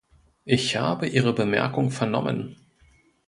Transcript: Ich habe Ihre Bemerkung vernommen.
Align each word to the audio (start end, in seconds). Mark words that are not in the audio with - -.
Ich 0.45 0.77
habe 0.77 1.05
Ihre 1.07 1.31
Bemerkung 1.31 1.91
vernommen. 1.91 2.55